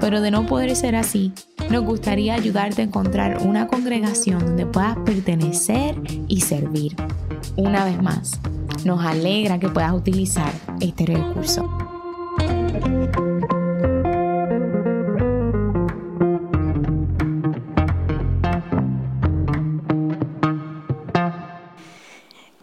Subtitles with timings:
[0.00, 1.32] pero de no poder ser así,
[1.70, 5.96] nos gustaría ayudarte a encontrar una congregación donde puedas pertenecer
[6.28, 6.94] y servir.
[7.56, 8.40] Una vez más,
[8.84, 11.68] nos alegra que puedas utilizar este recurso.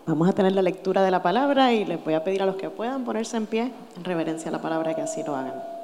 [0.05, 2.55] Vamos a tener la lectura de la palabra y les voy a pedir a los
[2.55, 5.82] que puedan ponerse en pie en reverencia a la palabra que así lo hagan.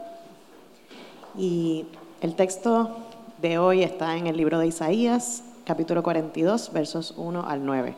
[1.39, 1.85] Y
[2.19, 2.97] el texto
[3.41, 7.95] de hoy está en el libro de Isaías, capítulo 42, versos 1 al 9.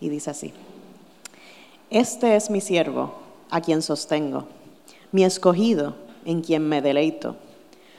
[0.00, 0.54] Y dice así,
[1.90, 3.12] Este es mi siervo,
[3.50, 4.46] a quien sostengo,
[5.10, 7.36] mi escogido, en quien me deleito.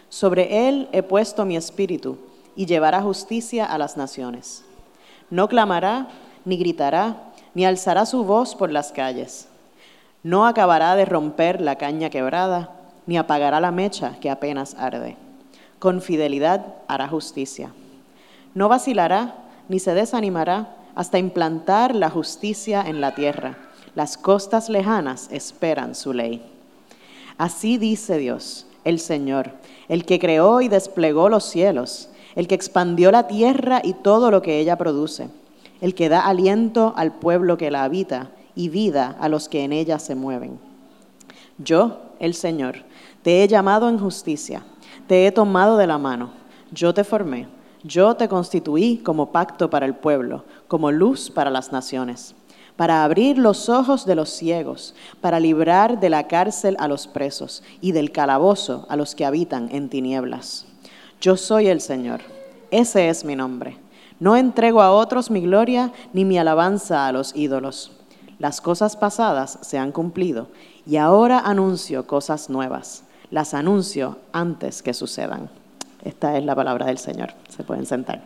[0.09, 2.17] Sobre él he puesto mi espíritu
[2.55, 4.65] y llevará justicia a las naciones.
[5.29, 6.07] No clamará
[6.45, 9.47] ni gritará ni alzará su voz por las calles.
[10.23, 15.17] No acabará de romper la caña quebrada, ni apagará la mecha que apenas arde.
[15.79, 17.73] Con fidelidad hará justicia.
[18.53, 19.35] No vacilará
[19.69, 23.57] ni se desanimará hasta implantar la justicia en la tierra.
[23.95, 26.41] Las costas lejanas esperan su ley.
[27.37, 29.51] Así dice Dios, el Señor,
[29.87, 34.41] el que creó y desplegó los cielos, el que expandió la tierra y todo lo
[34.41, 35.29] que ella produce
[35.83, 39.73] el que da aliento al pueblo que la habita y vida a los que en
[39.73, 40.57] ella se mueven.
[41.57, 42.77] Yo, el Señor,
[43.23, 44.63] te he llamado en justicia,
[45.07, 46.31] te he tomado de la mano,
[46.71, 47.47] yo te formé,
[47.83, 52.35] yo te constituí como pacto para el pueblo, como luz para las naciones,
[52.75, 57.63] para abrir los ojos de los ciegos, para librar de la cárcel a los presos
[57.81, 60.65] y del calabozo a los que habitan en tinieblas.
[61.21, 62.21] Yo soy el Señor,
[62.71, 63.77] ese es mi nombre.
[64.19, 67.91] No entrego a otros mi gloria ni mi alabanza a los ídolos.
[68.39, 70.47] Las cosas pasadas se han cumplido
[70.85, 73.03] y ahora anuncio cosas nuevas.
[73.33, 75.49] Las anuncio antes que sucedan.
[76.03, 77.33] Esta es la palabra del Señor.
[77.49, 78.21] Se pueden sentar.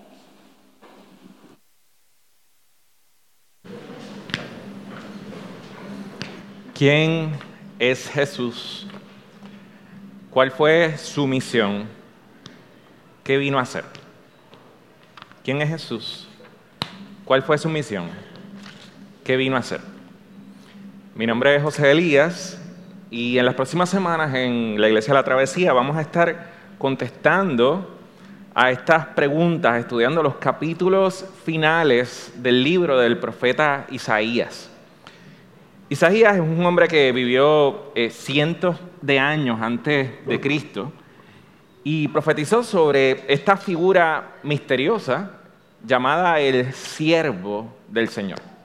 [6.74, 7.32] ¿Quién
[7.80, 8.86] es Jesús?
[10.30, 11.86] ¿Cuál fue su misión?
[13.24, 13.86] ¿Qué vino a hacer?
[15.42, 16.28] ¿Quién es Jesús?
[17.24, 18.10] ¿Cuál fue su misión?
[19.24, 19.80] ¿Qué vino a hacer?
[21.16, 22.60] Mi nombre es José Elías
[23.10, 27.96] y en las próximas semanas en la Iglesia de la Travesía vamos a estar contestando
[28.54, 34.70] a estas preguntas, estudiando los capítulos finales del libro del profeta Isaías.
[35.90, 40.92] Isaías es un hombre que vivió eh, cientos de años antes de Cristo
[41.84, 45.32] y profetizó sobre esta figura misteriosa
[45.86, 48.57] llamada el siervo del Señor.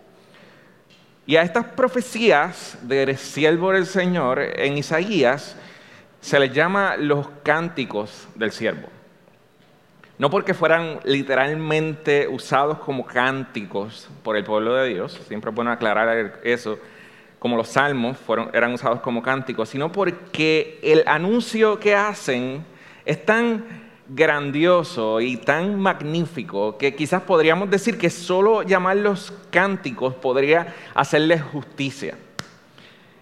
[1.27, 5.57] Y a estas profecías del siervo del Señor en Isaías
[6.21, 8.89] se les llama los cánticos del siervo.
[10.19, 15.71] No porque fueran literalmente usados como cánticos por el pueblo de Dios, siempre es bueno
[15.71, 16.79] aclarar eso,
[17.39, 22.65] como los salmos fueron, eran usados como cánticos, sino porque el anuncio que hacen
[23.05, 23.82] es tan
[24.15, 32.17] grandioso y tan magnífico que quizás podríamos decir que solo llamarlos cánticos podría hacerles justicia.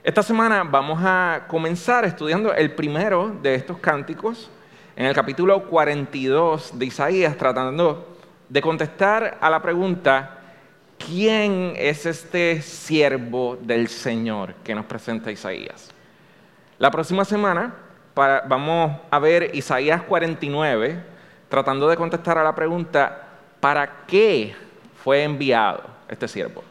[0.03, 4.51] Esta semana vamos a comenzar estudiando el primero de estos cánticos
[4.97, 8.17] en el capítulo 42 de Isaías, tratando
[8.49, 10.39] de contestar a la pregunta,
[10.99, 15.91] ¿quién es este siervo del Señor que nos presenta Isaías?
[16.79, 17.75] La próxima semana
[18.47, 21.03] vamos a ver Isaías 49,
[21.49, 23.29] tratando de contestar a la pregunta,
[23.61, 24.55] ¿para qué
[25.03, 26.63] fue enviado este siervo?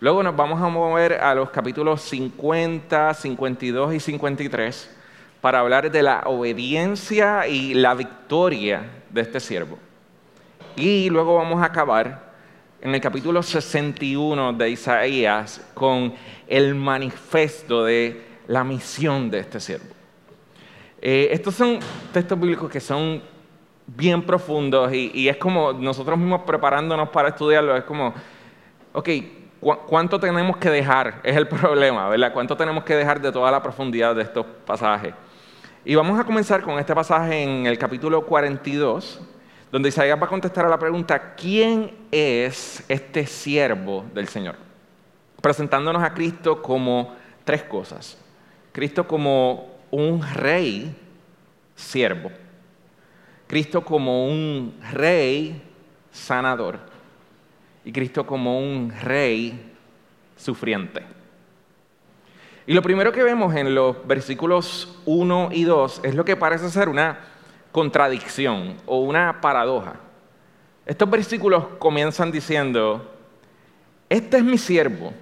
[0.00, 4.96] Luego nos vamos a mover a los capítulos 50, 52 y 53
[5.40, 9.78] para hablar de la obediencia y la victoria de este siervo.
[10.76, 12.32] Y luego vamos a acabar
[12.82, 16.14] en el capítulo 61 de Isaías con
[16.46, 19.96] el manifiesto de la misión de este siervo.
[21.00, 21.78] Eh, estos son
[22.12, 23.22] textos bíblicos que son
[23.86, 28.12] bien profundos y, es como nosotros mismos preparándonos para estudiarlo, es como,
[28.92, 29.08] ok,
[29.86, 31.20] ¿cuánto tenemos que dejar?
[31.24, 32.32] Es el problema, ¿verdad?
[32.32, 35.14] ¿Cuánto tenemos que dejar de toda la profundidad de estos pasajes?
[35.84, 39.20] Y vamos a comenzar con este pasaje en el capítulo 42,
[39.70, 44.56] donde Isaías va a contestar a la pregunta, ¿quién es este siervo del Señor?
[45.40, 47.14] Presentándonos a Cristo como
[47.44, 48.18] tres cosas.
[48.72, 50.94] Cristo como un rey
[51.74, 52.30] siervo.
[53.46, 55.62] Cristo como un rey
[56.10, 56.78] sanador.
[57.82, 59.72] Y Cristo como un rey
[60.36, 61.00] sufriente.
[62.66, 66.68] Y lo primero que vemos en los versículos 1 y 2 es lo que parece
[66.68, 67.20] ser una
[67.72, 69.94] contradicción o una paradoja.
[70.84, 73.14] Estos versículos comienzan diciendo,
[74.10, 75.14] este es mi siervo,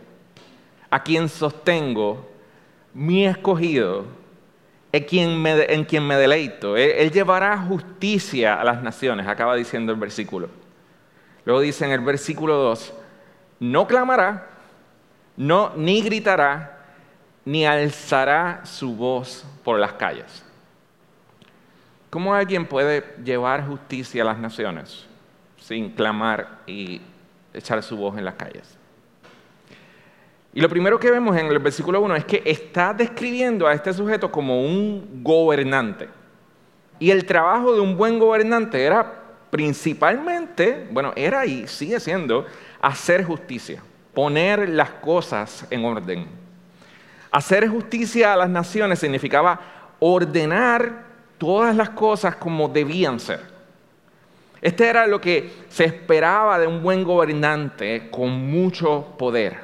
[0.90, 2.28] a quien sostengo,
[2.92, 4.23] mi escogido,
[4.94, 6.76] en quien me, en quien me deleito.
[6.76, 10.48] Él, llevará justicia a las naciones, acaba diciendo el versículo.
[11.44, 12.94] Luego dice en el versículo 2,
[13.58, 14.46] no clamará,
[15.36, 16.78] no, ni gritará,
[17.44, 20.44] ni alzará su voz por las calles.
[22.08, 25.06] ¿Cómo alguien puede llevar justicia a las naciones
[25.58, 27.00] sin clamar y
[27.52, 28.78] echar su voz en las calles?
[30.54, 33.92] Y lo primero que vemos en el versículo 1 es que está describiendo a este
[33.92, 36.08] sujeto como un gobernante.
[37.00, 39.20] Y el trabajo de un buen gobernante era
[39.50, 42.46] principalmente, bueno, era y sigue siendo
[42.80, 43.82] hacer justicia,
[44.14, 46.28] poner las cosas en orden.
[47.32, 49.60] Hacer justicia a las naciones significaba
[49.98, 51.02] ordenar
[51.36, 53.40] todas las cosas como debían ser.
[54.62, 59.63] Este era lo que se esperaba de un buen gobernante con mucho poder.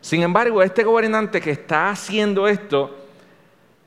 [0.00, 2.96] Sin embargo, este gobernante que está haciendo esto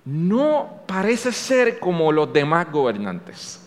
[0.06, 3.60] no parece ser como los demás gobernantes.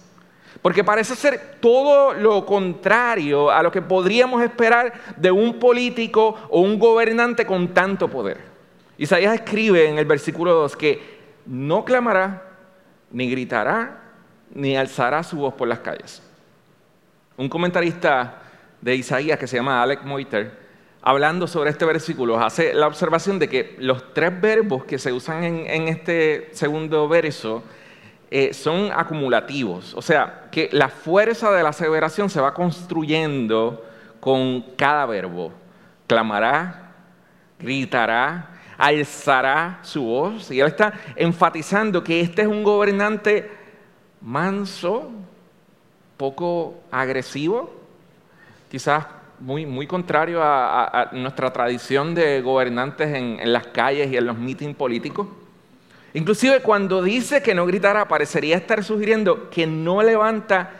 [0.62, 6.60] Porque parece ser todo lo contrario a lo que podríamos esperar de un político o
[6.60, 8.38] un gobernante con tanto poder.
[8.98, 11.16] Isaías escribe en el versículo 2 que
[11.46, 12.42] no clamará,
[13.10, 14.02] ni gritará,
[14.54, 16.22] ni alzará su voz por las calles.
[17.36, 18.42] Un comentarista
[18.80, 20.65] de Isaías que se llama Alec Moiter,
[21.06, 25.44] hablando sobre este versículo, hace la observación de que los tres verbos que se usan
[25.44, 27.62] en, este segundo verso
[28.28, 29.94] eh, son acumulativos.
[29.94, 33.86] O sea, que la fuerza de la aseveración se va construyendo
[34.18, 35.52] con cada verbo.
[36.08, 36.90] Clamará,
[37.60, 40.50] gritará, alzará su voz.
[40.50, 43.48] Y él está enfatizando que este es un gobernante
[44.20, 45.12] manso,
[46.16, 47.72] poco agresivo,
[48.68, 49.06] quizás
[49.40, 54.38] muy, muy contrario a, nuestra tradición de gobernantes en, en las calles y en los
[54.38, 55.28] mítines políticos.
[56.14, 60.70] Inclusive cuando dice que no gritará, parecería estar sugiriendo que no levanta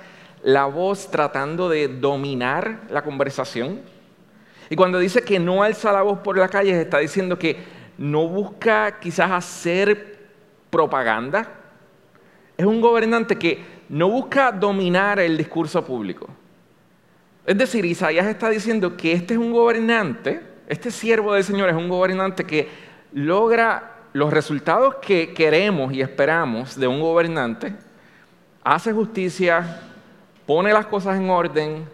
[0.42, 3.80] la voz tratando de dominar la conversación.
[4.70, 7.56] Y cuando dice que no alza la voz por la calle, está diciendo que
[7.98, 10.18] no busca quizás hacer
[10.70, 11.48] propaganda.
[12.56, 16.28] Es un gobernante que no busca dominar el discurso público.
[17.46, 21.76] Es decir, Isaías está diciendo que este es un gobernante, este siervo del Señor es
[21.76, 22.68] un gobernante que
[23.12, 27.72] logra los resultados que queremos y esperamos de un gobernante,
[28.64, 29.80] hace justicia,
[30.44, 31.88] pone las cosas en orden,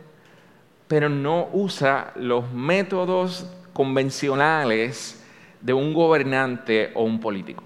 [0.88, 5.22] pero no usa los métodos convencionales
[5.60, 7.62] de un gobernante o un político.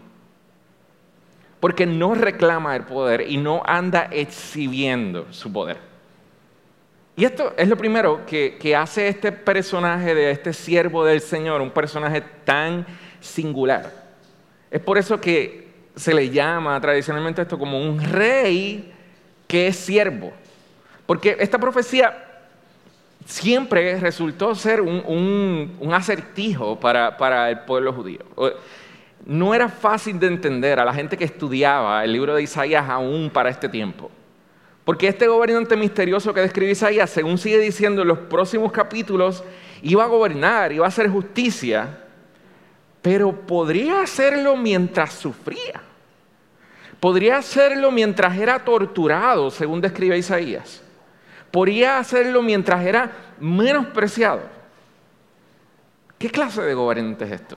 [1.60, 5.95] Porque no reclama el poder y no anda exhibiendo su poder.
[7.16, 11.70] Y esto es lo primero que, hace este personaje de este siervo del Señor, un
[11.70, 12.86] personaje tan
[13.20, 13.90] singular.
[14.70, 18.92] Es por eso que se le llama tradicionalmente esto como un rey
[19.46, 20.30] que es siervo.
[21.06, 22.22] Porque esta profecía
[23.24, 28.20] siempre resultó ser un, acertijo para, el pueblo judío.
[29.24, 33.30] No era fácil de entender a la gente que estudiaba el libro de Isaías aún
[33.30, 34.10] para este tiempo.
[34.86, 39.44] Porque este gobernante misterioso que describe Isaías, según sigue diciendo en los próximos capítulos,
[39.82, 41.98] iba a gobernar, iba a hacer justicia,
[43.02, 45.82] pero podría hacerlo mientras sufría.
[47.00, 50.82] Podría hacerlo mientras era torturado, según describe Isaías
[51.56, 54.42] podría hacerlo mientras era menospreciado.
[56.18, 57.56] ¿Qué clase de gobernante es esto?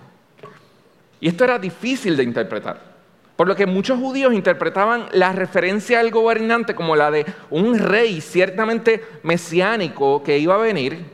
[1.19, 2.79] Y esto era difícil de interpretar.
[3.39, 8.19] Por lo que muchos judíos interpretaban la referencia al gobernante como la de un rey
[8.19, 11.05] ciertamente mesiánico que iba a venir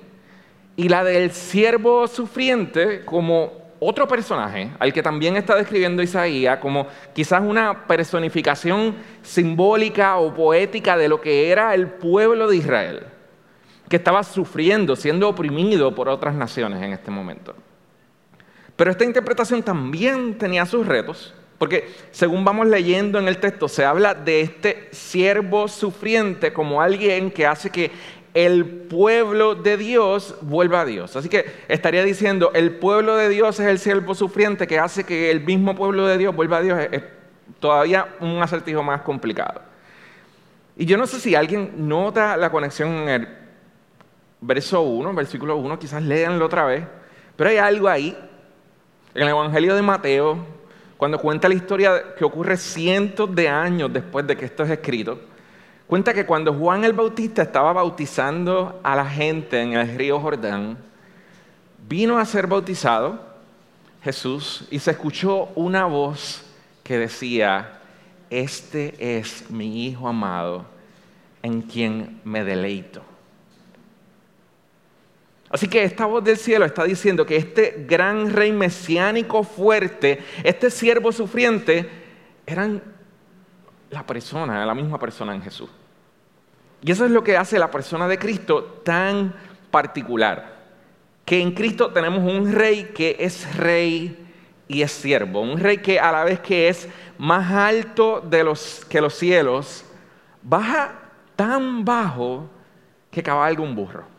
[0.75, 6.87] y la del siervo sufriente como otro personaje al que también está describiendo Isaías como
[7.13, 13.03] quizás una personificación simbólica o poética de lo que era el pueblo de Israel,
[13.87, 17.53] que estaba sufriendo, siendo oprimido por otras naciones en este momento.
[18.75, 23.85] Pero esta interpretación también tenía sus retos, Porque según vamos leyendo en el texto, se
[23.85, 27.91] habla de este siervo sufriente como alguien que hace que
[28.33, 31.15] el pueblo de Dios vuelva a Dios.
[31.15, 35.31] Así que estaría diciendo, el pueblo de Dios es el siervo sufriente que hace que
[35.31, 36.79] el mismo pueblo de Dios vuelva a Dios.
[36.91, 37.03] Es
[37.61, 39.61] todavía un acertijo más complicado.
[40.75, 43.27] Y yo no sé si alguien nota la conexión en el
[44.41, 46.83] verso 1, versículo 1, quizás léanlo otra vez,
[47.35, 48.17] pero hay algo ahí,
[49.13, 50.45] en el Evangelio de Mateo,
[51.05, 55.19] cuando cuenta la historia que ocurre cientos de años después de que esto es escrito,
[55.85, 60.79] cuenta que cuando Juan el Bautista estaba bautizando a la gente en el río Jordán,
[61.87, 63.19] vino a ser bautizado
[64.01, 66.43] Jesús y se escuchó una voz
[66.83, 67.81] que decía,
[68.31, 70.65] este es mi Hijo amado
[71.43, 73.03] en quien me deleito.
[75.55, 80.69] Así que esta voz del cielo está diciendo que este gran rey mesiánico fuerte, este
[80.69, 81.89] siervo sufriente,
[82.45, 82.83] eran
[83.89, 85.69] la persona, la misma persona en Jesús.
[86.81, 89.33] Y eso es lo que hace la persona de Cristo tan
[89.71, 90.57] particular.
[91.23, 94.27] Que en Cristo tenemos un rey que es rey
[94.67, 95.39] y es siervo.
[95.39, 99.85] Un rey que a la vez que es más alto de los, que los cielos,
[100.41, 100.99] baja
[101.37, 102.49] tan bajo
[103.09, 104.14] que cabalga un burro.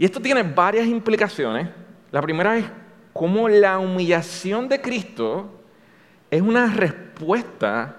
[0.00, 1.68] Y esto tiene varias implicaciones.
[2.10, 2.64] La primera es
[3.12, 5.60] cómo la humillación de Cristo
[6.30, 7.96] es una respuesta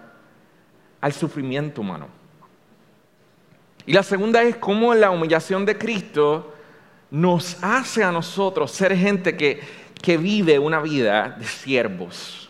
[1.00, 2.08] al sufrimiento humano.
[3.86, 6.55] Y la segunda es cómo la humillación de Cristo
[7.12, 9.62] nos hace a nosotros ser gente que,
[10.01, 12.50] que vive una vida de siervos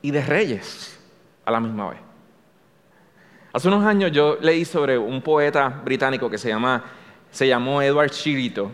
[0.00, 0.96] y de reyes
[1.44, 1.98] a la misma vez.
[3.52, 6.84] Hace unos años yo leí sobre un poeta británico que se, llama,
[7.32, 8.70] se llamó Edward Chirito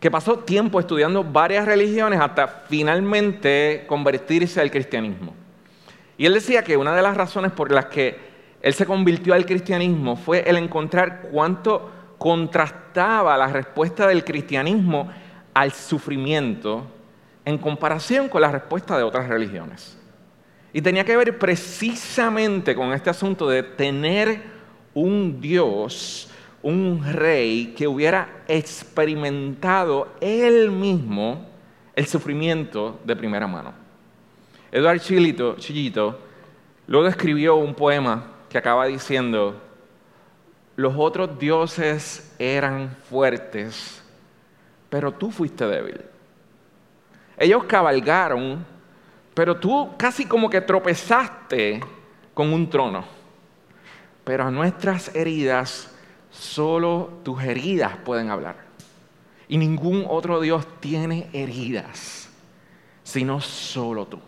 [0.00, 5.34] que pasó tiempo estudiando varias religiones hasta finalmente convertirse al cristianismo.
[6.16, 8.18] Y él decía que una de las razones por las que
[8.62, 15.10] él se convirtió al cristianismo fue el encontrar cuánto contrastaba la respuesta del cristianismo
[15.54, 16.86] al sufrimiento
[17.44, 19.98] en comparación con la respuesta de otras religiones.
[20.72, 24.42] Y tenía que ver precisamente con este asunto de tener
[24.94, 26.29] un Dios
[26.62, 31.46] un rey que hubiera experimentado él mismo
[31.94, 33.72] el sufrimiento de primera mano.
[34.70, 36.18] Eduardo Chilito, Chillito
[36.86, 39.60] luego escribió un poema que acaba diciendo,
[40.76, 44.02] los otros dioses eran fuertes,
[44.88, 46.00] pero tú fuiste débil.
[47.36, 48.64] Ellos cabalgaron,
[49.34, 51.80] pero tú casi como que tropezaste
[52.34, 53.04] con un trono.
[54.24, 55.94] Pero a nuestras heridas
[56.30, 58.56] Solo tus heridas pueden hablar.
[59.48, 62.28] Y ningún otro Dios tiene heridas,
[63.02, 64.20] sino solo tú.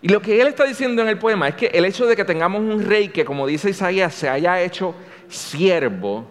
[0.00, 2.24] Y lo que él está diciendo en el poema es que el hecho de que
[2.24, 4.94] tengamos un rey que, como dice Isaías, se haya hecho
[5.28, 6.26] siervo,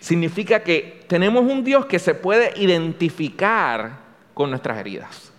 [0.00, 3.98] significa que tenemos un Dios que se puede identificar
[4.32, 5.32] con nuestras heridas.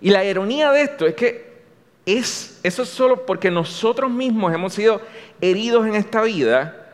[0.00, 1.56] Y la ironía de esto es que
[2.04, 5.00] es, eso es solo porque nosotros mismos hemos sido
[5.40, 6.85] heridos en esta vida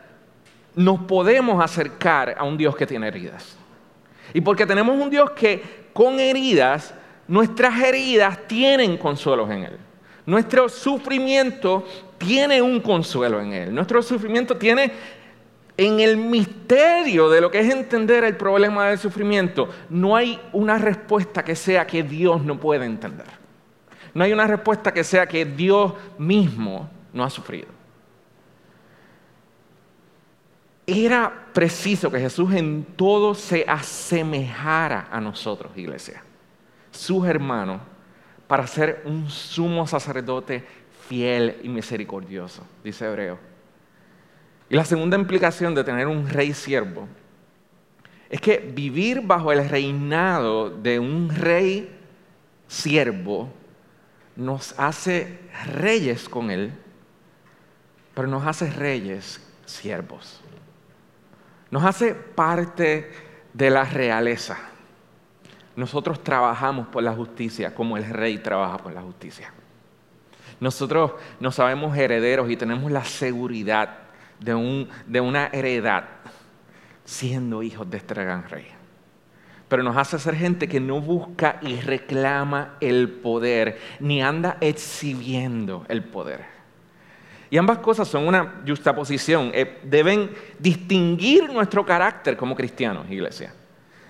[0.75, 3.57] nos podemos acercar a un Dios que tiene heridas.
[4.33, 6.93] Y porque tenemos un Dios que con heridas,
[7.27, 9.77] nuestras heridas tienen consuelos en Él.
[10.25, 11.85] Nuestro sufrimiento
[12.17, 13.75] tiene un consuelo en Él.
[13.75, 14.91] Nuestro sufrimiento tiene
[15.77, 20.77] en el misterio de lo que es entender el problema del sufrimiento, no hay una
[20.77, 23.25] respuesta que sea que Dios no puede entender.
[24.13, 27.67] No hay una respuesta que sea que Dios mismo no ha sufrido.
[30.85, 36.21] Era preciso que Jesús en todo se asemejara a nosotros, iglesia,
[36.91, 37.81] sus hermanos,
[38.47, 40.63] para ser un sumo sacerdote
[41.07, 43.39] fiel y misericordioso, dice Hebreo.
[44.69, 47.07] Y la segunda implicación de tener un rey siervo
[48.29, 51.97] es que vivir bajo el reinado de un rey
[52.67, 53.49] siervo
[54.35, 55.39] nos hace
[55.75, 56.73] reyes con él,
[58.13, 60.42] pero nos hace reyes siervos
[61.73, 63.09] nos hace parte
[63.51, 64.59] de la realeza.
[65.75, 69.51] Nosotros trabajamos por la justicia como el rey trabaja por la justicia.
[70.59, 73.89] Nosotros nos sabemos herederos y tenemos la seguridad
[74.39, 76.03] de, de una heredad
[77.05, 78.67] siendo hijos de este gran rey.
[79.67, 85.87] Pero nos hace ser gente que no busca y reclama el poder, ni anda exhibiendo
[85.89, 86.52] el poder.
[87.53, 89.51] Y ambas cosas son una justaposición.
[89.53, 93.53] Eh, deben distinguir nuestro carácter como cristianos, iglesia.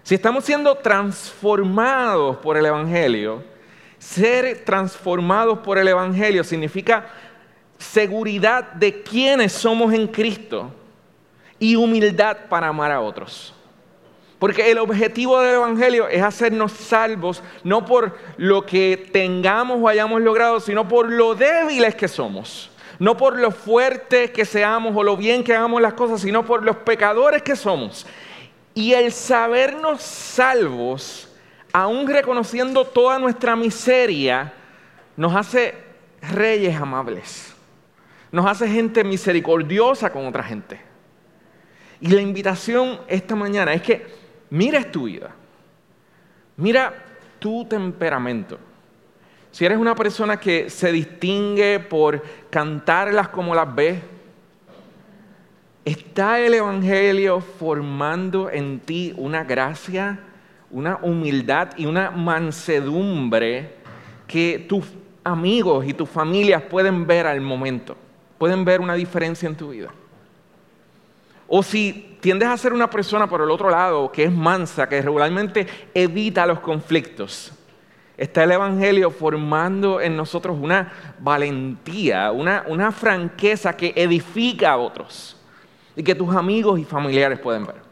[0.02, 3.44] Si estamos siendo transformados por el Evangelio,
[4.00, 7.06] Ser transformados por el Evangelio significa
[7.78, 10.72] seguridad de quiénes somos en Cristo
[11.60, 13.54] y humildad para amar a otros.
[14.40, 20.22] Porque el objetivo del Evangelio es hacernos salvos, no por lo que tengamos o hayamos
[20.22, 22.70] logrado, sino por lo débiles que somos.
[23.04, 26.64] No por lo fuertes que seamos o lo bien que hagamos las cosas, sino por
[26.64, 28.08] los pecadores que somos.
[28.74, 31.30] Y el sabernos salvos,
[31.74, 34.54] aún reconociendo toda nuestra miseria,
[35.18, 35.76] nos hace
[36.22, 37.54] reyes amables.
[38.32, 40.80] Nos hace gente misericordiosa con otra gente.
[42.00, 44.08] Y la invitación esta mañana es que
[44.50, 45.32] mira tu vida,
[46.56, 46.94] mira
[47.38, 48.58] tu temperamento.
[49.54, 54.02] Si eres una persona que se distingue por cantarlas como las ves,
[55.86, 60.20] ¿está el Evangelio formando en ti una gracia,
[60.72, 63.76] una humildad y una mansedumbre
[64.26, 64.88] que tus
[65.24, 67.96] amigos y tus familias pueden ver al momento?
[68.40, 69.92] Pueden ver una diferencia en tu vida.
[71.48, 75.00] O si tiendes a ser una persona por el otro lado que es mansa, que
[75.00, 77.54] regularmente evita los conflictos,
[78.24, 85.38] está el Evangelio formando en nosotros una valentía, una, una franqueza que edifica a otros
[85.96, 87.84] y que tus amigos y familiares pueden ver.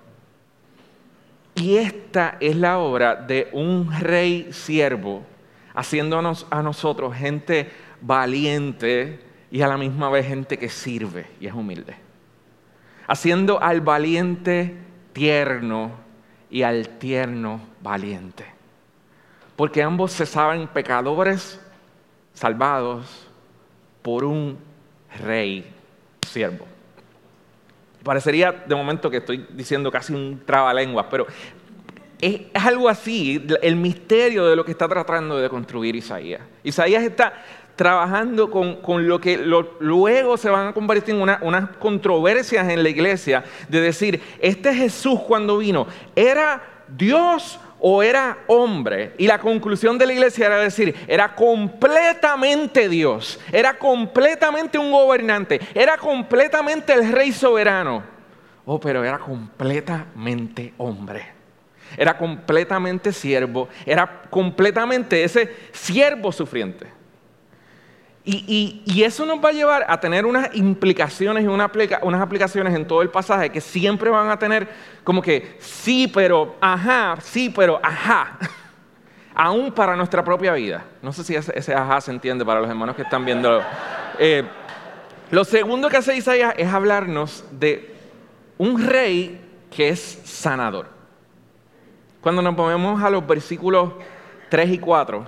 [1.55, 5.23] Y esta es la obra de un rey siervo,
[5.73, 7.69] haciéndonos a nosotros gente
[8.01, 9.19] valiente
[9.51, 11.95] y a la misma vez gente que sirve y es humilde
[13.11, 14.73] haciendo al valiente
[15.11, 15.91] tierno
[16.49, 18.45] y al tierno valiente.
[19.61, 21.59] Porque ambos se saben pecadores
[22.33, 23.05] salvados
[24.01, 24.57] por un
[25.19, 25.71] rey
[26.27, 26.65] siervo.
[28.03, 31.27] Parecería de momento que estoy diciendo casi un trabalenguas, pero
[32.19, 36.41] es algo así, el misterio de lo que está tratando de construir Isaías.
[36.63, 37.31] Isaías está
[37.75, 43.43] trabajando con, lo que luego se van a convertir en unas controversias en la iglesia,
[43.69, 49.13] de decir, este Jesús cuando vino, ¿era Dios o era hombre?
[49.17, 55.59] Y la conclusión de la iglesia era decir, era completamente Dios, era completamente un gobernante,
[55.73, 58.03] era completamente el rey soberano.
[58.65, 61.25] Oh, pero era completamente hombre.
[61.97, 67.00] Era completamente siervo, era completamente ese siervo sufriente.
[68.23, 73.01] Y, eso nos va a llevar a tener unas implicaciones y unas aplicaciones en todo
[73.01, 74.67] el pasaje que siempre van a tener
[75.03, 78.37] como que sí, pero ajá, sí, pero ajá,
[79.33, 80.85] aún para nuestra propia vida.
[81.01, 83.61] No sé si ese, ajá se entiende para los hermanos que están viendo.
[84.19, 84.43] Eh,
[85.31, 87.95] lo segundo que hace Isaías es hablarnos de
[88.59, 89.41] un rey
[89.75, 90.89] que es sanador.
[92.21, 93.93] Cuando nos ponemos a los versículos
[94.49, 95.25] 3 y 4,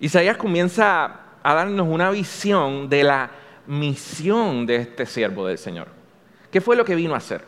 [0.00, 3.30] Isaías comienza a darnos una visión de la
[3.66, 5.88] misión de este siervo del Señor.
[6.50, 7.42] ¿Qué fue lo que vino a hacer?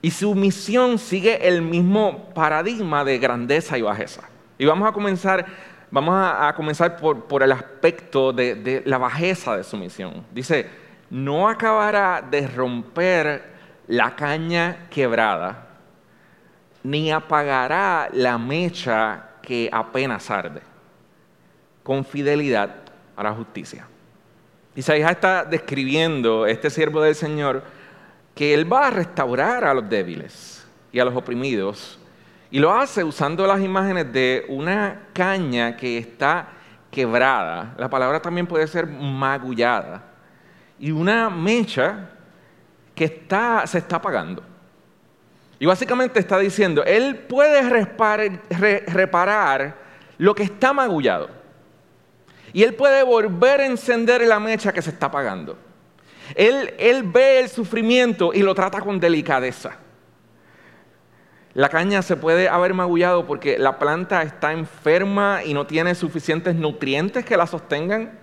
[0.00, 4.22] Y su misión sigue el mismo paradigma de grandeza y bajeza.
[4.56, 5.44] Y vamos a comenzar,
[5.90, 10.24] vamos a, comenzar por, el aspecto de, de la bajeza de su misión.
[10.32, 10.70] Dice,
[11.10, 13.52] no acabará de romper
[13.86, 15.66] la caña quebrada,
[16.82, 20.62] ni apagará la mecha que apenas arde.
[21.82, 22.83] Con fidelidad
[23.16, 23.86] a la justicia.
[24.76, 27.62] Isaías está describiendo este siervo del Señor
[28.34, 31.98] que él va a restaurar a los débiles y a los oprimidos
[32.50, 36.48] y lo hace usando las imágenes de una caña que está
[36.90, 37.74] quebrada.
[37.76, 40.04] La palabra también puede ser magullada
[40.78, 42.10] y una mecha
[42.94, 44.42] que está, se está apagando.
[45.58, 47.68] Y básicamente está diciendo, él puede
[48.86, 49.76] reparar
[50.18, 51.43] lo que está magullado.
[52.54, 55.58] Y Él puede volver a encender la mecha que se está apagando.
[56.36, 59.76] Él, él ve el sufrimiento y lo trata con delicadeza.
[61.52, 66.54] La caña se puede haber magullado porque la planta está enferma y no tiene suficientes
[66.54, 68.20] nutrientes que la sostengan.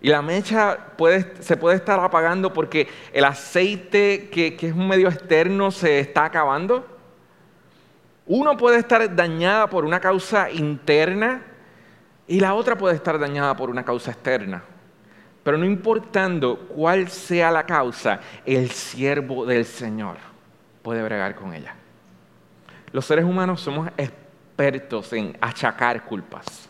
[0.00, 4.86] Y la mecha puede, se puede estar apagando porque el aceite, que, que es un
[4.86, 6.86] medio externo, se está acabando.
[8.26, 11.42] Uno puede estar dañada por una causa interna
[12.26, 14.62] y la otra puede estar dañada por una causa externa.
[15.42, 20.16] Pero no importando cuál sea la causa, el siervo del Señor
[20.82, 21.74] puede bregar con ella.
[22.92, 26.68] Los seres humanos somos expertos en achacar culpas.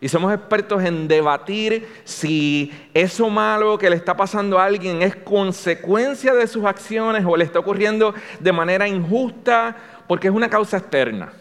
[0.00, 5.16] Y somos expertos en debatir si eso malo que le está pasando a alguien es
[5.16, 9.74] consecuencia de sus acciones o le está ocurriendo de manera injusta
[10.06, 11.32] porque es una causa externa.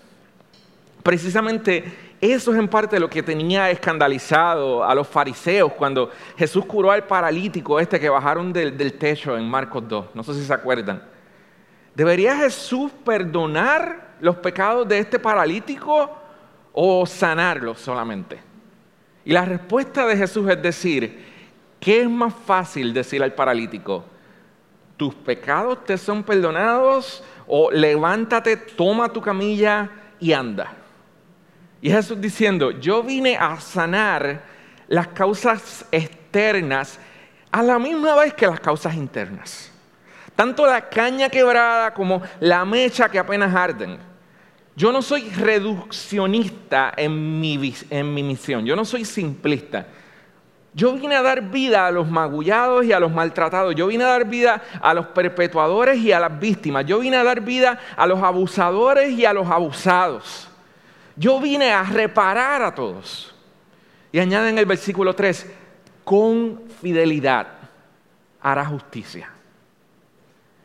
[1.03, 6.91] Precisamente eso es en parte lo que tenía escandalizado a los fariseos cuando Jesús curó
[6.91, 10.05] al paralítico este que bajaron del, techo en Marcos 2.
[10.15, 11.03] No sé si se acuerdan.
[11.93, 16.17] ¿Debería Jesús perdonar los pecados de este paralítico
[16.73, 18.39] o sanarlos solamente?
[19.23, 21.23] Y la respuesta de Jesús es decir,
[21.79, 24.03] ¿qué es más fácil decir al paralítico?
[24.95, 30.73] ¿Tus pecados te son perdonados o levántate, toma tu camilla y anda?
[31.81, 34.41] Y Jesús diciendo, yo vine a sanar
[34.87, 36.99] las causas externas
[37.51, 39.71] a la misma vez que las causas internas.
[40.35, 43.97] Tanto la caña quebrada como la mecha que apenas arden.
[44.75, 49.87] Yo no soy reduccionista en mi, en mi misión, yo no soy simplista.
[50.77, 53.73] Yo vine a dar vida a los magullados y a los maltratados.
[53.73, 56.85] Yo vine a dar vida a los perpetuadores y a las víctimas.
[56.85, 60.46] Yo vine a dar vida a los abusadores y a los abusados.
[61.17, 63.33] Yo vine a reparar a todos.
[64.11, 65.47] Y añade en el versículo 3,
[66.03, 67.47] con fidelidad
[68.41, 69.29] hará justicia.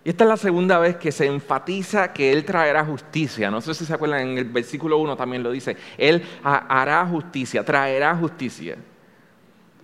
[0.05, 3.51] Y esta es la segunda vez que se enfatiza que Él traerá justicia.
[3.51, 5.77] No sé si se acuerdan, en el versículo 1 también lo dice.
[5.97, 8.77] Él hará justicia, traerá justicia.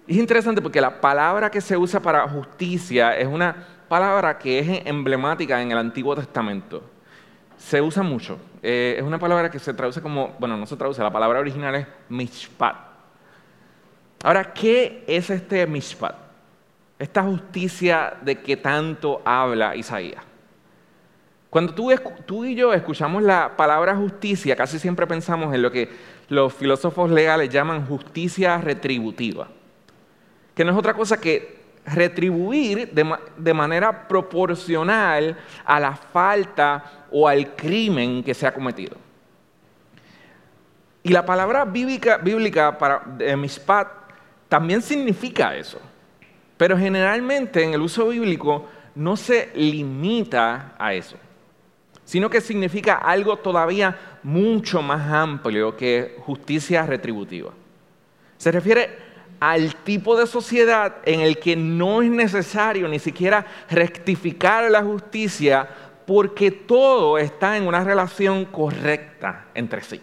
[0.06, 3.54] Es interesante porque la palabra que se usa para justicia es una
[3.88, 6.82] palabra que es emblemática en el Antiguo Testamento.
[7.58, 8.38] Se usa mucho.
[8.62, 11.74] Eh, es una palabra que se traduce como, bueno, no se traduce, la palabra original
[11.74, 12.76] es mishpat.
[14.24, 16.14] Ahora, ¿qué es este mishpat?
[16.98, 20.24] Esta justicia de que tanto habla Isaías.
[21.50, 21.90] Cuando tú,
[22.26, 25.88] tú, y yo escuchamos la palabra justicia, casi siempre pensamos en lo que
[26.28, 29.48] los filósofos legales llaman justicia retributiva,
[30.54, 37.54] que no es otra cosa que retribuir de, manera proporcional a la falta o al
[37.54, 38.96] crimen que se ha cometido.
[41.02, 43.02] Y la palabra bíblica, para
[43.36, 43.88] mishpat
[44.48, 45.80] también significa eso.
[46.56, 51.16] Pero generalmente en el uso bíblico no se limita a eso,
[52.04, 57.52] sino que significa algo todavía mucho más amplio que justicia retributiva.
[58.36, 59.08] Se refiere
[59.40, 65.68] al tipo de sociedad en el que no es necesario ni siquiera rectificar la justicia
[66.08, 70.00] porque todo está en una relación correcta entre sí.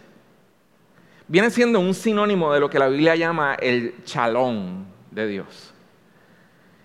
[1.28, 5.74] Viene siendo un sinónimo de lo que la Biblia llama el chalón de Dios,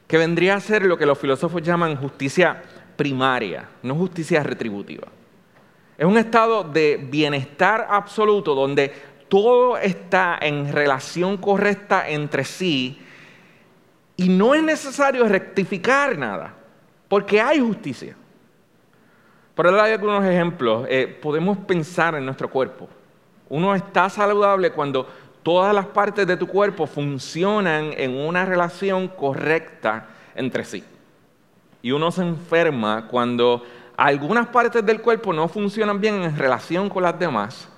[0.07, 2.63] que vendría a ser lo que los filósofos llaman justicia
[2.97, 5.09] primaria, no justicia retributiva.
[5.99, 8.91] Es un estado de bienestar absoluto donde
[9.29, 12.99] todo está en relación correcta entre sí
[14.17, 16.55] y no es necesario rectificar nada,
[17.07, 18.17] porque hay justicia.
[19.61, 22.89] Por dar algunos ejemplos, eh, podemos pensar en nuestro cuerpo.
[23.51, 25.07] Uno está saludable cuando
[25.43, 30.83] todas las partes de tu cuerpo funcionan en una relación correcta entre sí.
[31.83, 33.63] Y uno se enferma cuando
[33.99, 37.69] algunas partes del cuerpo no funcionan bien en relación con las demás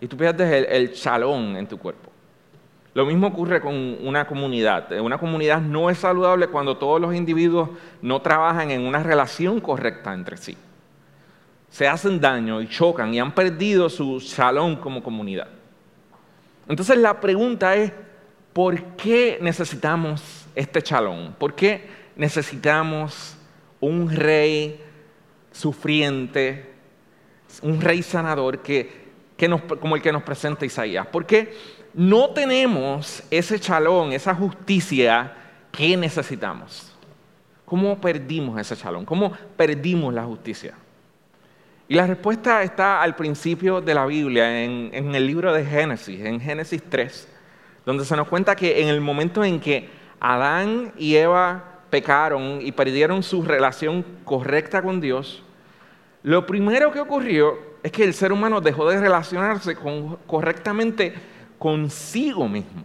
[0.00, 2.12] y tú pierdes el, chalón en tu cuerpo.
[2.94, 4.92] Lo mismo ocurre con una comunidad.
[5.00, 10.14] Una comunidad no es saludable cuando todos los individuos no trabajan en una relación correcta
[10.14, 10.56] entre sí.
[11.76, 15.48] Se hacen daño y chocan y han perdido su chalón como comunidad.
[16.66, 17.92] Entonces la pregunta es,
[18.54, 21.34] ¿por qué necesitamos este chalón?
[21.38, 21.86] ¿Por qué
[22.16, 23.36] necesitamos
[23.78, 24.80] un rey
[25.52, 26.72] sufriente,
[27.60, 29.04] un rey sanador que
[29.78, 31.06] como el que nos presenta Isaías.
[31.12, 31.54] Porque
[31.92, 35.34] no tenemos ese chalón, esa justicia
[35.70, 36.90] que necesitamos.
[37.66, 39.04] ¿Cómo perdimos ese chalón?
[39.04, 40.74] ¿Cómo perdimos la justicia?
[41.88, 46.40] Y la respuesta está al principio de la Biblia, en, el libro de Génesis, en
[46.40, 47.28] Génesis 3,
[47.84, 52.72] donde se nos cuenta que en el momento en que Adán y Eva pecaron y
[52.72, 55.44] perdieron su relación correcta con Dios,
[56.24, 59.76] lo primero que ocurrió es que el ser humano dejó de relacionarse
[60.26, 61.14] correctamente
[61.56, 62.84] consigo mismo.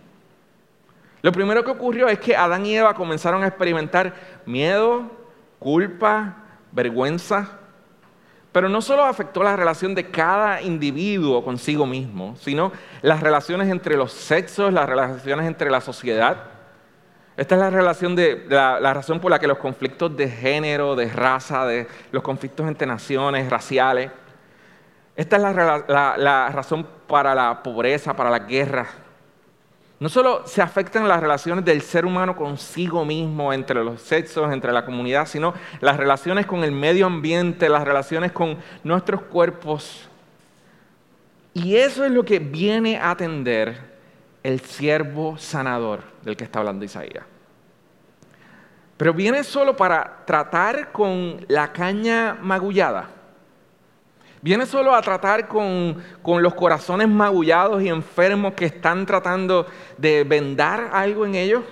[1.23, 4.13] Lo primero que ocurrió es que Adán y Eva comenzaron a experimentar
[4.45, 5.09] miedo,
[5.57, 6.37] culpa,
[6.71, 7.60] vergüenza,
[8.51, 13.95] pero no solo afectó la relación de cada individuo consigo mismo, sino las relaciones entre
[13.95, 16.37] los sexos, las relaciones entre la sociedad.
[17.37, 21.07] Esta es la relación de la, razón por la que los conflictos de género, de
[21.07, 24.11] raza, de los conflictos entre naciones, raciales,
[25.15, 25.41] esta es
[25.87, 28.87] la, razón para la pobreza, para la guerra.
[30.01, 34.71] No solo se afectan las relaciones del ser humano consigo mismo, entre los sexos, entre
[34.71, 40.09] la comunidad, sino las relaciones con el medio ambiente, las relaciones con nuestros cuerpos.
[41.53, 43.77] Y eso es lo que viene a atender
[44.41, 47.23] el siervo sanador del que está hablando Isaías.
[48.97, 53.07] Pero viene solo para tratar con la caña magullada.
[54.41, 60.23] Viene solo a tratar con, con, los corazones magullados y enfermos que están tratando de
[60.23, 61.63] vendar algo en ellos.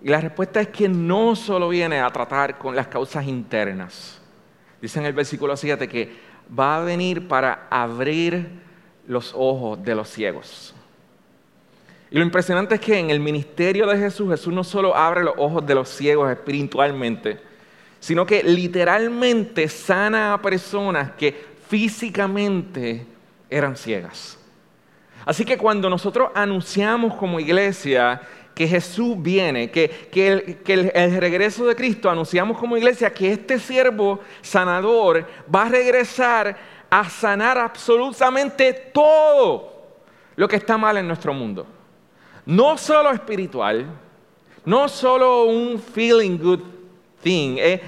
[0.00, 4.20] Y la respuesta es que no solo viene a tratar con las causas internas.
[4.80, 6.16] Dice en el versículo 7 que
[6.58, 8.48] va a venir para abrir
[9.06, 10.74] los ojos de los ciegos.
[12.10, 15.34] Y lo impresionante es que en el ministerio de Jesús, Jesús no solo abre los
[15.36, 17.38] ojos de los ciegos espiritualmente,
[18.00, 23.06] sino que literalmente sana a personas que físicamente
[23.50, 24.38] eran ciegas.
[25.24, 28.20] Así que cuando nosotros anunciamos como iglesia
[28.54, 30.08] que Jesús viene, que,
[30.66, 36.56] el, regreso de Cristo, anunciamos como iglesia que este siervo sanador va a regresar
[36.90, 39.92] a sanar absolutamente todo
[40.34, 41.66] lo que está mal en nuestro mundo.
[42.46, 43.86] No solo espiritual,
[44.64, 46.60] no solo un feeling good
[47.22, 47.80] thing, eh,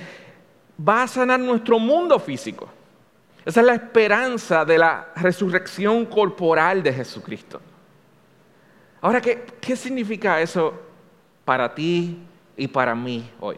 [0.78, 2.68] va a sanar nuestro mundo físico.
[3.44, 7.60] Esa es la esperanza de la resurrección corporal de Jesucristo.
[9.00, 10.74] Ahora, ¿qué, ¿qué significa eso
[11.44, 12.18] para ti
[12.56, 13.56] y para mí hoy?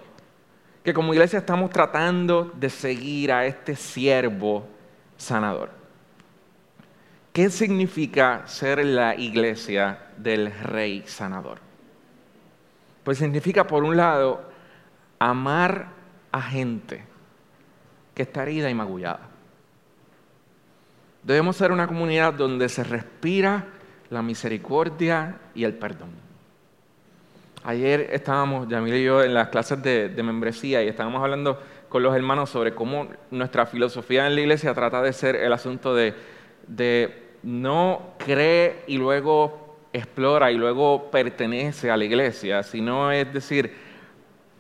[0.85, 4.67] Que como iglesia estamos tratando de seguir a este siervo
[5.17, 5.71] sanador.
[7.33, 11.59] ¿Qué significa ser la iglesia del rey sanador?
[13.03, 14.43] Pues significa, por un lado,
[15.19, 15.89] amar
[16.31, 17.05] a gente
[18.15, 19.32] que está herida y magullada.
[21.23, 23.67] Debemos ser una comunidad donde se respira
[24.11, 26.11] la misericordia y el perdón.
[27.65, 32.15] Ayer estábamos, Yamil y yo, en las clases de, membresía y estábamos hablando con los
[32.15, 36.15] hermanos sobre cómo nuestra filosofía en la iglesia trata de ser el asunto de,
[36.67, 43.73] de no cree y luego explora y luego pertenece a la iglesia, sino es decir,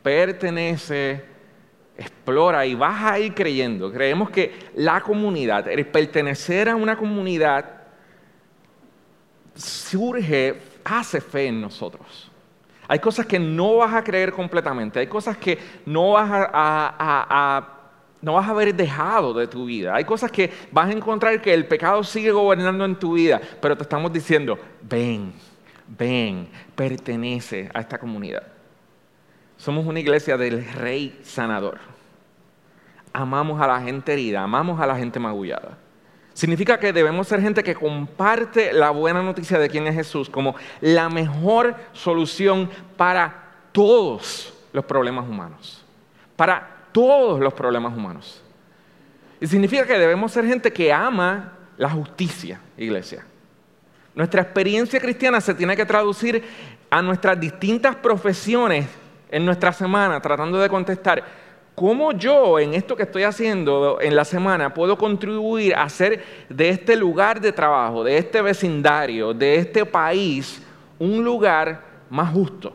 [0.03, 1.25] pertenece,
[1.97, 3.93] explora y vas a ir creyendo.
[3.93, 7.83] Creemos que la comunidad, el pertenecer a una comunidad,
[9.55, 12.31] surge, hace fe en nosotros.
[12.89, 17.69] Hay cosas que no vas a creer completamente, hay cosas que no vas a,
[18.21, 19.95] no vas a haber dejado de tu vida.
[19.95, 23.77] Hay cosas que vas a encontrar que el pecado sigue gobernando en tu vida, pero
[23.77, 25.33] te estamos diciendo, ven,
[25.87, 28.52] ven, pertenece a esta comunidad.
[29.62, 31.79] Somos una iglesia del rey sanador.
[33.12, 35.79] Amamos a la gente herida, amamos a la gente magullada.
[36.33, 40.57] Significa que debemos ser gente que comparte la buena noticia de quién es Jesús como
[40.81, 45.85] la mejor solución para todos los problemas humanos.
[46.35, 48.42] Para todos los problemas humanos.
[49.40, 53.25] Y significa que debemos ser gente que ama la justicia, iglesia.
[54.12, 56.42] Nuestra experiencia cristiana se tiene que traducir
[56.90, 58.88] a nuestras distintas profesiones
[59.33, 61.25] en nuestra semana, tratando de contestar
[61.75, 66.68] ¿Cómo yo en esto que estoy haciendo en la semana puedo contribuir a hacer de
[66.68, 70.62] este lugar de trabajo, de este vecindario, de este país,
[70.99, 72.75] un lugar más justo?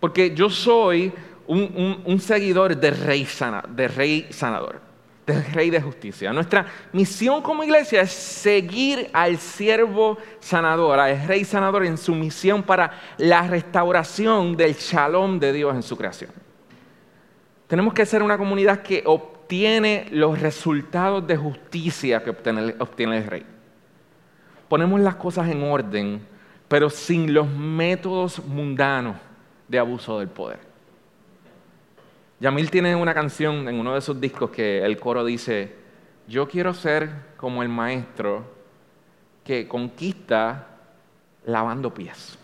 [0.00, 1.12] Porque yo soy
[1.46, 4.80] un, seguidor de rey sanador,
[5.26, 6.32] del rey de justicia.
[6.32, 12.62] Nuestra misión como iglesia es seguir al siervo sanador, al rey sanador en su misión
[12.62, 16.30] para la restauración del shalom de Dios en su creación.
[17.66, 23.46] Tenemos que ser una comunidad que obtiene los resultados de justicia que obtiene, el rey.
[24.68, 26.26] Ponemos las cosas en orden,
[26.68, 29.16] pero sin los métodos mundanos
[29.68, 30.73] de abuso del poder.
[32.44, 35.72] Yamil tiene una canción en uno de sus discos que el coro dice,
[36.28, 38.44] yo quiero ser como el maestro
[39.42, 40.66] que conquista
[41.46, 42.36] lavando pies.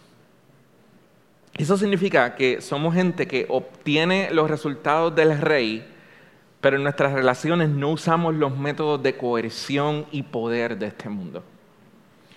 [1.52, 5.86] Eso significa que somos gente que obtiene los resultados del rey,
[6.62, 11.44] pero en nuestras relaciones no usamos los métodos de coerción y poder de este mundo,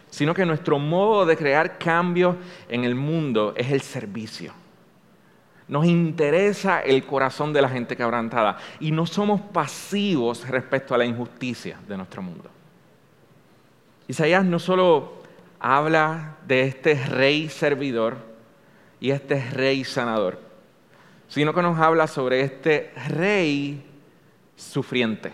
[0.09, 2.35] sino que nuestro modo de crear cambios
[2.67, 4.62] en el mundo es el servicio.
[5.67, 11.05] Nos interesa el corazón de la gente quebrantada y no somos pasivos respecto a la
[11.05, 12.49] injusticia de nuestro mundo.
[14.07, 15.13] Isaías no solo
[15.59, 18.33] habla de este rey servidor,
[19.03, 20.39] y este rey sanador,
[21.27, 23.83] sino que nos habla sobre este rey
[24.55, 25.33] sufriente.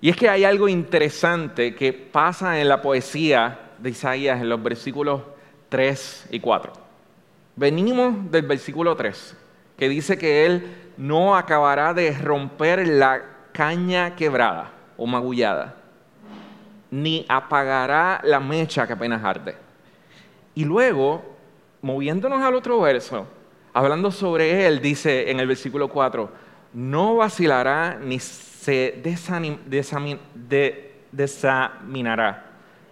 [0.00, 4.62] Y es que hay algo interesante que pasa en la poesía de Isaías en los
[4.62, 5.22] versículos
[5.70, 6.72] 3 y 4.
[7.54, 9.36] Venimos del versículo 3,
[9.76, 15.76] que dice que él no acabará de romper la caña quebrada o magullada.
[16.90, 19.56] ni apagará la mecha que apenas arde.
[20.54, 21.24] Y luego,
[21.80, 23.26] moviéndonos al otro verso,
[23.72, 26.30] hablando sobre él, dice en el versículo 4,
[26.74, 29.00] no vacilará ni se
[31.10, 32.44] desaminará.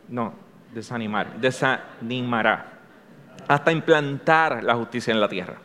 [0.08, 0.32] No,
[0.72, 2.79] desanimar, desanimará
[3.48, 5.56] hasta implantar la justicia en la tierra.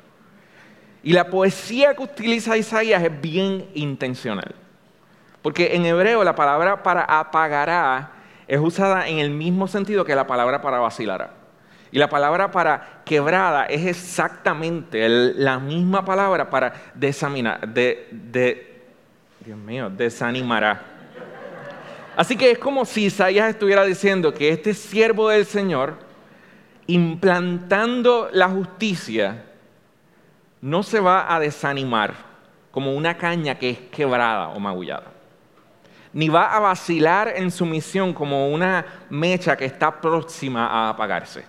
[1.03, 4.55] Y la poesía que utiliza Isaías es bien intencional.
[5.41, 8.11] Porque en hebreo la palabra para apagará
[8.47, 11.31] es usada en el mismo sentido que la palabra para vacilará.
[11.91, 18.81] Y la palabra para quebrada es exactamente la misma palabra para desaminar, de, de,
[19.45, 20.81] Dios mío, desanimará.
[22.17, 26.05] Así que es como si Isaías estuviera diciendo que este siervo del Señor
[26.88, 29.43] implantando la justicia,
[30.62, 32.13] no se va a desanimar
[32.71, 35.12] como una caña que es quebrada o magullada.
[36.13, 41.45] Ni va a vacilar en su misión como una mecha que está próxima a apagarse.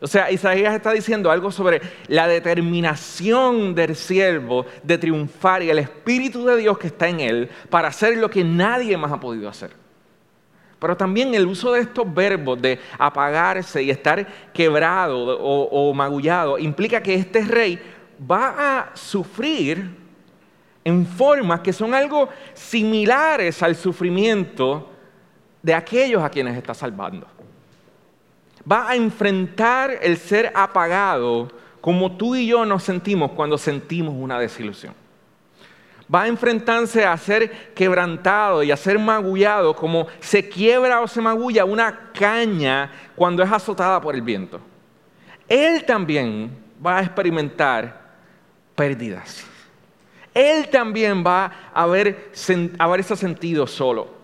[0.00, 5.78] O sea, Isaías está diciendo algo sobre la determinación del siervo de triunfar y el
[5.78, 9.48] Espíritu de Dios que está en él para hacer lo que nadie más ha podido
[9.48, 9.81] hacer.
[10.82, 17.00] Pero también el uso de estos verbos de apagarse y estar quebrado o, magullado implica
[17.00, 17.78] que este rey
[18.28, 19.88] va a sufrir
[20.82, 24.90] en formas que son algo similares al sufrimiento
[25.62, 27.28] de aquellos a quienes está salvando.
[28.70, 31.48] Va a enfrentar el ser apagado
[31.80, 35.01] como tú y yo nos sentimos cuando sentimos una desilusión
[36.12, 41.20] va a enfrentarse a ser quebrantado y a ser magullado como se quiebra o se
[41.20, 44.60] magulla una caña cuando es azotada por el viento.
[45.48, 46.50] Él también
[46.84, 48.00] va a experimentar
[48.74, 49.44] pérdidas.
[50.34, 52.32] Él también va a haber,
[52.78, 54.22] haberse sentido solo.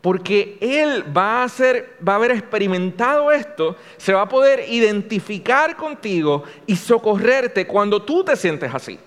[0.00, 5.74] Porque él va a, ser, va a haber experimentado esto, se va a poder identificar
[5.76, 8.98] contigo y socorrerte cuando tú te sientes así.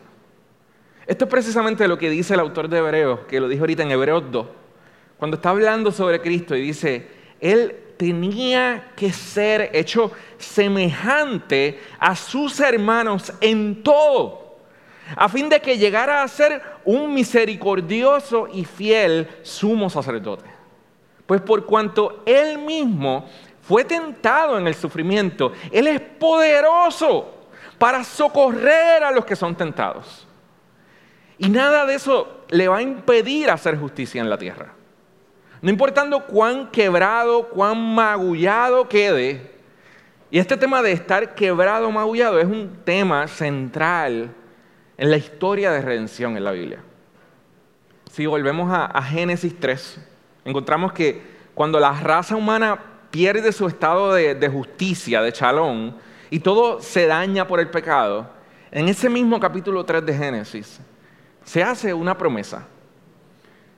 [1.10, 3.90] Esto es precisamente lo que dice el autor de Hebreos, que lo dijo ahorita en
[3.90, 4.46] Hebreos 2,
[5.18, 7.08] cuando está hablando sobre Cristo y dice,
[7.40, 14.60] Él tenía que ser hecho semejante a sus hermanos en todo,
[15.16, 20.46] a fin de que llegara a ser un misericordioso y fiel sumo sacerdote.
[21.26, 23.28] Pues por cuanto Él mismo
[23.64, 27.34] fue tentado en el sufrimiento, Él es poderoso
[27.80, 30.28] para socorrer a los que son tentados.
[31.40, 34.74] Y nada de eso le va a impedir hacer justicia en la tierra.
[35.62, 39.52] No importando cuán quebrado, cuán magullado quede.
[40.30, 44.36] Y este tema de estar quebrado magullado es un tema central
[44.98, 46.84] en la historia de redención en la Biblia.
[48.12, 50.00] Si volvemos a, Génesis 3,
[50.44, 51.22] encontramos que
[51.54, 52.78] cuando la raza humana
[53.12, 55.96] pierde su estado de, de justicia, de chalón,
[56.30, 58.30] y todo se daña por el pecado,
[58.72, 60.80] en ese mismo capítulo 3 de Génesis,
[61.44, 62.68] se hace una promesa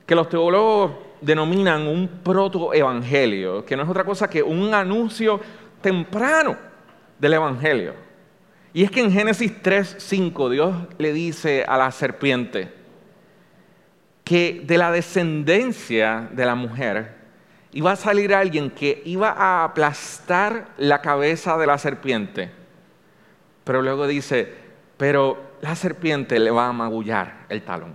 [0.06, 5.40] que los teólogos denominan un protoevangelio, que no es otra cosa que un anuncio
[5.82, 6.58] temprano
[7.20, 7.94] del evangelio.
[8.74, 12.74] Y es que en Génesis 3:5 Dios le dice a la serpiente
[14.24, 17.16] que de la descendencia de la mujer
[17.74, 22.52] iba a salir alguien que iba a aplastar la cabeza de la serpiente.
[23.64, 24.54] Pero luego dice,
[24.98, 27.94] pero la serpiente le va a magullar el talón.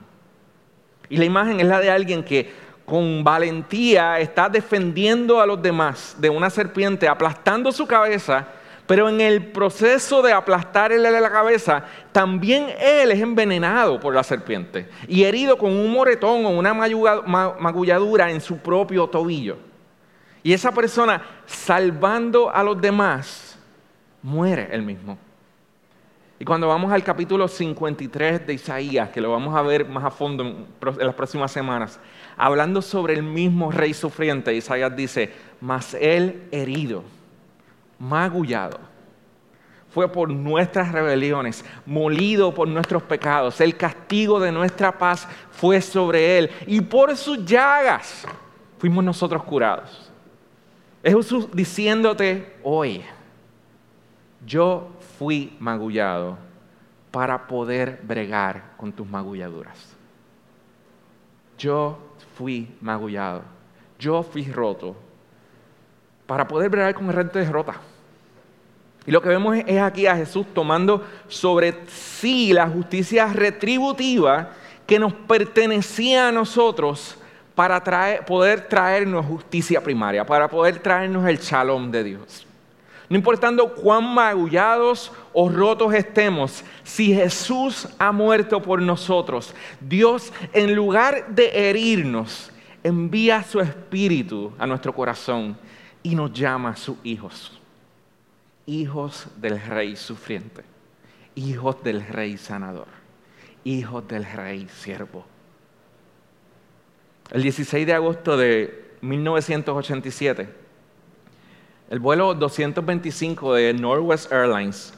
[1.08, 2.50] Y la imagen es la de alguien que
[2.84, 8.46] con valentía está defendiendo a los demás de una serpiente, aplastando su cabeza,
[8.86, 14.88] pero en el proceso de aplastarle la cabeza, también él es envenenado por la serpiente
[15.08, 19.58] y herido con un moretón o una magulladura en su propio tobillo.
[20.44, 23.58] Y esa persona, salvando a los demás,
[24.22, 25.18] muere él mismo.
[26.38, 30.10] Y cuando vamos al capítulo 53 de Isaías, que lo vamos a ver más a
[30.10, 30.66] fondo en,
[30.98, 31.98] las próximas semanas,
[32.36, 35.32] hablando sobre el mismo rey sufriente, Isaías dice,
[35.62, 37.04] mas él herido,
[37.98, 38.78] magullado,
[39.88, 46.36] fue por nuestras rebeliones, molido por nuestros pecados, el castigo de nuestra paz fue sobre
[46.36, 48.26] él, y por sus llagas
[48.78, 50.12] fuimos nosotros curados.
[51.02, 53.02] Es Jesús diciéndote hoy,
[54.44, 56.38] yo fui magullado
[57.10, 59.96] para poder bregar con tus magulladuras.
[61.58, 61.98] Yo
[62.36, 63.42] fui magullado,
[63.98, 64.94] yo fui roto
[66.26, 67.74] para poder bregar con el resto de rota.
[69.06, 74.50] Y lo que vemos es aquí a Jesús tomando sobre sí la justicia retributiva
[74.86, 77.16] que nos pertenecía a nosotros
[77.54, 77.82] para
[78.26, 82.45] poder traernos justicia primaria, para poder traernos el shalom de Dios.
[83.08, 90.74] No importando cuán magullados o rotos estemos, si Jesús ha muerto por nosotros, Dios en
[90.74, 92.50] lugar de herirnos,
[92.82, 95.56] envía su espíritu a nuestro corazón
[96.02, 97.60] y nos llama sus hijos.
[98.66, 100.62] Hijos del rey sufriente,
[101.36, 102.88] hijos del rey sanador,
[103.62, 105.24] hijos del rey siervo.
[107.30, 110.65] El 16 de agosto de 1987,
[111.88, 114.92] el vuelo 225 de Northwest Airlines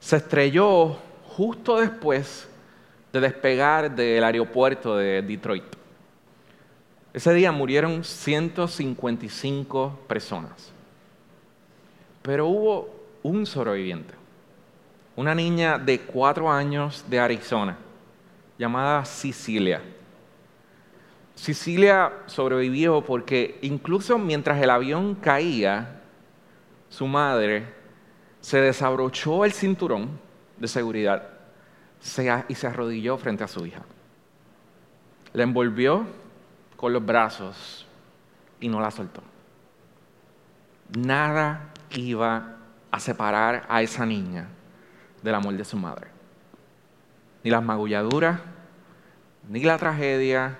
[0.00, 0.98] se estrelló
[1.28, 2.46] justo después
[3.12, 5.64] de despegar del aeropuerto de Detroit.
[7.14, 10.72] Ese día murieron 155 personas,
[12.22, 14.12] pero hubo un sobreviviente,
[15.16, 17.78] una niña de cuatro años de Arizona,
[18.58, 19.80] llamada Cecilia.
[21.34, 26.00] Cecilia sobrevivió porque incluso mientras el avión caía,
[26.88, 27.66] su madre
[28.40, 30.20] se desabrochó el cinturón
[30.58, 31.28] de seguridad
[32.48, 33.82] y se arrodilló frente a su hija.
[35.32, 36.06] La envolvió
[36.76, 37.86] con los brazos
[38.60, 39.22] y no la soltó.
[40.96, 42.56] Nada iba
[42.90, 44.46] a separar a esa niña
[45.22, 46.08] del amor de su madre.
[47.42, 48.40] Ni las magulladuras,
[49.48, 50.58] ni la tragedia,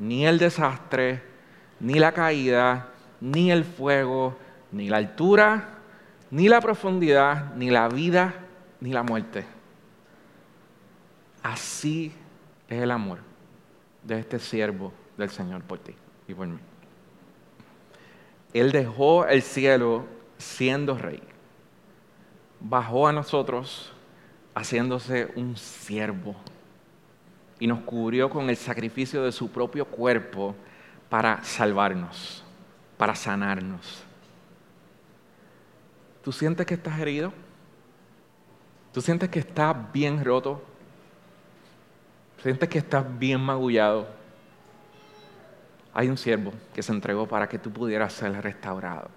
[0.00, 1.22] ni el desastre,
[1.78, 2.88] ni la caída,
[3.20, 4.36] ni el fuego,
[4.72, 5.68] ni la altura,
[6.30, 8.34] ni la profundidad, ni la vida,
[8.80, 9.44] ni la muerte.
[11.42, 12.12] Así
[12.68, 13.18] es el amor
[14.02, 15.94] de este siervo del Señor por ti
[16.26, 16.58] y por mí.
[18.54, 20.06] Él dejó el cielo
[20.38, 21.22] siendo rey.
[22.58, 23.92] Bajó a nosotros
[24.54, 26.36] haciéndose un siervo
[27.60, 30.56] y nos cubrió con el sacrificio de su propio cuerpo
[31.08, 32.42] para salvarnos,
[32.96, 34.02] para sanarnos.
[36.24, 37.32] ¿Tú sientes que estás herido?
[38.92, 40.62] ¿Tú sientes que estás bien roto?
[42.42, 44.08] ¿Sientes que estás bien magullado?
[45.92, 49.08] Hay un siervo que se entregó para que tú pudieras ser restaurado.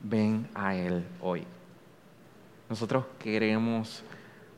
[0.00, 1.44] Ven a Él hoy.
[2.68, 4.02] Nosotros queremos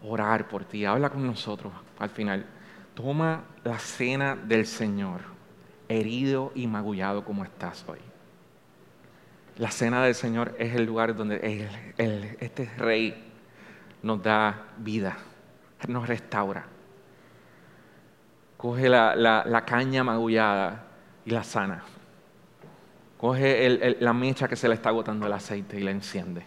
[0.02, 0.84] orar por ti.
[0.84, 2.46] Habla con nosotros al final.
[2.94, 5.20] Toma la cena del Señor,
[5.88, 8.00] herido y magullado como estás hoy.
[9.56, 11.86] La cena del Señor es el lugar donde
[12.40, 13.32] este rey
[14.02, 15.16] nos da vida,
[15.88, 16.64] nos restaura.
[18.56, 20.84] Coge la, caña magullada
[21.24, 21.82] y la sana.
[23.16, 26.42] Coge la mecha que se le está agotando el aceite y la enciende.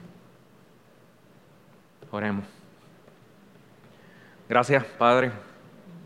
[2.12, 2.61] Oremos.
[4.52, 5.32] Gracias, Padre,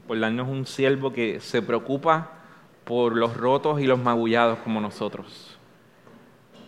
[0.08, 2.30] por darnos un siervo que se preocupa
[2.84, 5.58] por los rotos y los magullados como nosotros.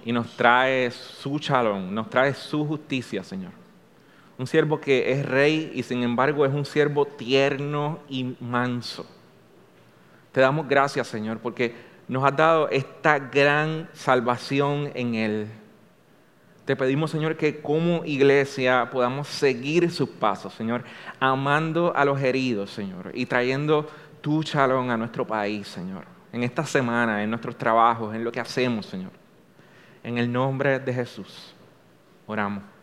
[0.04, 3.52] Y nos trae su chalón, nos trae su justicia, Señor.
[4.40, 9.06] Un siervo que es rey y sin embargo es un siervo tierno y manso.
[10.32, 11.76] Te damos gracias, Señor, porque
[12.08, 15.48] nos has dado esta gran salvación en Él.
[16.68, 20.84] Te pedimos, Señor, que como iglesia podamos seguir sus pasos, Señor,
[21.18, 23.88] amando a los heridos, Señor, y trayendo
[24.20, 26.04] tu chalón a nuestro país, Señor,
[26.34, 29.12] en esta semana, en nuestros trabajos, en lo que hacemos, Señor.
[30.04, 31.56] En el nombre de Jesús,
[32.26, 32.77] oramos.